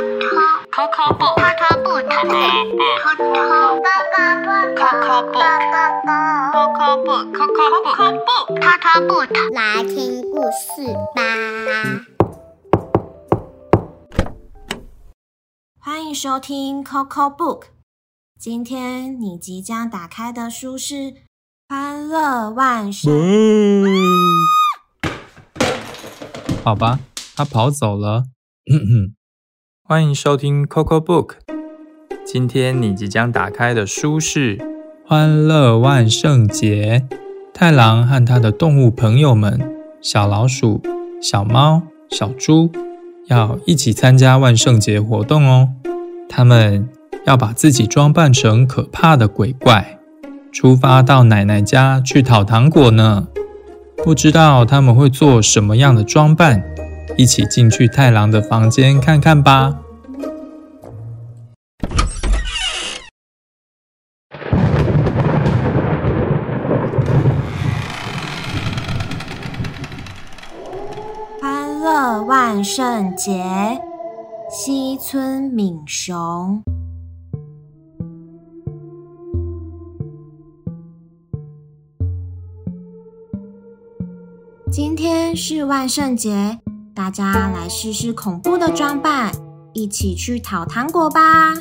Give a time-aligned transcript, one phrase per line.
[0.00, 3.28] Coco Book Coco Book Coco
[5.28, 5.52] Book
[6.40, 7.68] Coco Book Coco
[8.24, 11.20] Book Coco Book 来听故事吧。
[15.78, 17.64] 欢迎收听 Coco Book。
[18.38, 20.94] 今天你即将打开的书是
[21.68, 23.12] 《欢乐万圣》。
[26.64, 27.00] 好吧，
[27.36, 28.24] 他跑走了。
[29.90, 31.30] 欢迎收听 Coco Book。
[32.24, 34.56] 今天你即将打开的书是
[35.04, 37.02] 《欢乐万圣节》。
[37.52, 39.60] 太郎和他的动物朋友们——
[40.00, 40.80] 小老鼠、
[41.20, 42.70] 小猫、小猪，
[43.26, 45.70] 要一起参加万圣节活动哦。
[46.28, 46.88] 他们
[47.26, 49.98] 要把自己装扮成可怕的鬼怪，
[50.52, 53.26] 出发到奶奶家去讨糖果呢。
[54.04, 56.62] 不知道他们会做什么样的装扮？
[57.16, 59.78] 一起进去太郎的房间看看吧。
[71.40, 73.80] 欢乐万圣节，
[74.50, 76.62] 西村敏雄。
[84.72, 86.60] 今天是万圣节，
[87.00, 89.32] 大家来试试恐怖的装扮，
[89.72, 91.54] 一起去讨糖果吧！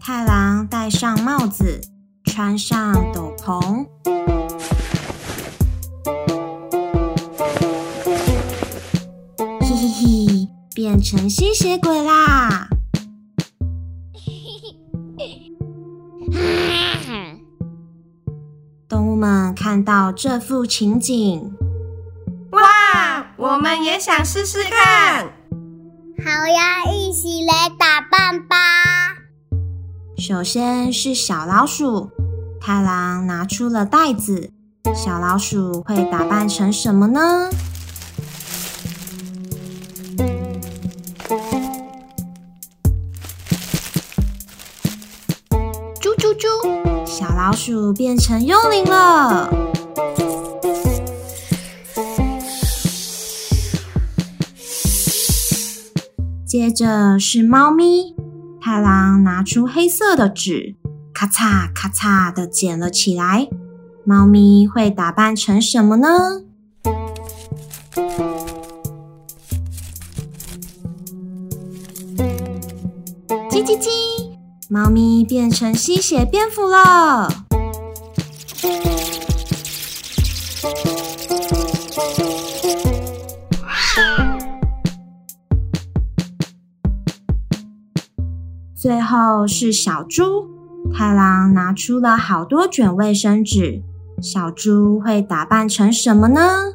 [0.00, 1.82] 太郎戴上帽子，
[2.24, 3.86] 穿上斗篷，
[9.60, 12.68] 嘿嘿嘿，变成吸血鬼啦！
[18.88, 21.63] 动物们看到这幅情景，哇！
[23.44, 25.26] 我们也想试试看。
[26.24, 28.56] 好呀，一起来打扮吧。
[30.16, 32.10] 首先是小老鼠，
[32.58, 34.50] 太郎拿出了袋子。
[34.96, 37.50] 小老鼠会打扮成什么呢？
[46.00, 46.48] 猪猪猪，
[47.04, 49.73] 小老鼠变成幽灵了。
[56.56, 58.14] 接着是猫咪，
[58.60, 60.76] 太郎拿出黑色的纸，
[61.12, 63.48] 咔嚓咔嚓的剪了起来。
[64.04, 66.44] 猫咪会打扮成什么呢？
[73.50, 73.88] 叽叽叽，
[74.68, 77.28] 猫咪变成吸血蝙蝠了。
[88.84, 90.46] 最后是小猪，
[90.92, 93.82] 太郎拿出了好多卷卫生纸。
[94.20, 96.74] 小猪会打扮成什么呢？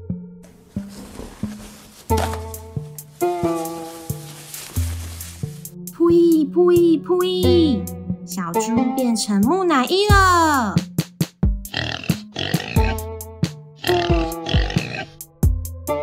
[5.95, 7.83] 噗咦噗咦噗咦，
[8.25, 10.73] 小猪变成木乃伊了。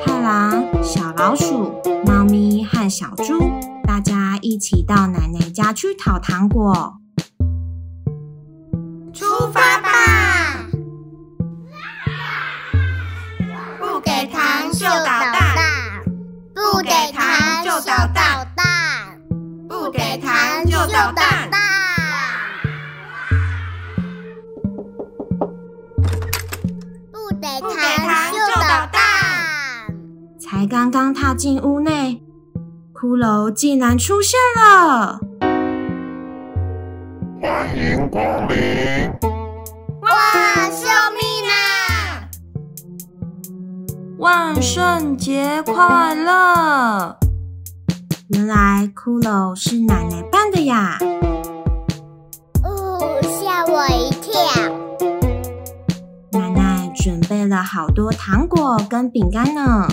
[0.05, 1.73] 太郎、小老鼠、
[2.07, 3.51] 猫咪和小猪，
[4.47, 6.99] 一起到奶奶家去讨糖果。
[9.13, 10.69] 出发吧！
[13.81, 16.05] 不给糖就捣蛋，
[16.55, 19.21] 不给糖就捣蛋，
[19.69, 21.51] 不给糖就捣蛋。
[27.11, 29.03] 不给不给糖糖就捣蛋。
[30.39, 32.23] 才刚刚踏进屋内，
[33.07, 35.21] 骷髅竟然出现了！
[40.01, 40.69] 哇！
[40.69, 42.27] 救命啊！
[44.19, 47.17] 万圣节快乐！
[48.31, 50.99] 原来骷髅是奶奶扮的呀！
[52.65, 54.33] 哦，吓我一跳！
[56.33, 59.87] 奶奶准备了好多糖果跟饼干呢。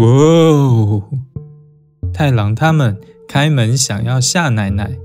[0.00, 1.02] 哇哦！
[2.10, 2.98] 太郎他们
[3.28, 4.96] 开门想要吓奶奶，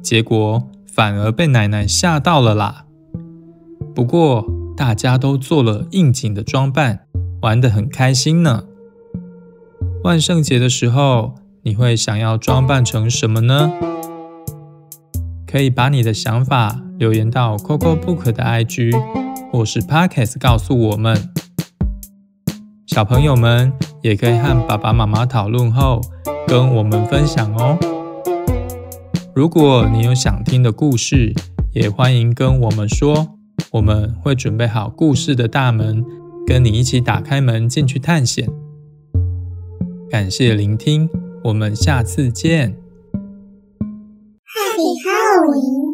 [0.00, 2.84] 结果反而被奶奶吓到了啦。
[3.96, 4.46] 不过
[4.76, 7.00] 大家都做了应景的装扮，
[7.42, 8.62] 玩得很开心呢。
[10.04, 13.72] 万圣节的时候，你会想要装扮成什么呢？
[15.48, 18.92] 可以把你的想法留言到 Coco Book 的 IG
[19.50, 21.33] 或是 Podcast 告诉我们。
[22.94, 26.00] 小朋友们也可以和爸爸妈妈讨论后
[26.46, 27.76] 跟我们分享哦。
[29.34, 31.34] 如果你有想听的故事，
[31.72, 33.36] 也欢迎跟我们说，
[33.72, 36.04] 我们会准备好故事的大门，
[36.46, 38.48] 跟你一起打开门进去探险。
[40.08, 41.10] 感谢聆听，
[41.42, 42.76] 我们下次见。
[44.46, 45.93] Happy Halloween！